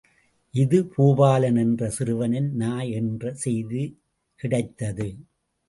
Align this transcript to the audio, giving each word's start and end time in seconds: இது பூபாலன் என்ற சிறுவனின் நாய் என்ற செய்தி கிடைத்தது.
இது 0.53 0.77
பூபாலன் 0.95 1.55
என்ற 1.55 1.89
சிறுவனின் 1.89 2.49
நாய் 2.55 2.91
என்ற 2.91 3.33
செய்தி 3.33 3.83
கிடைத்தது. 4.39 5.09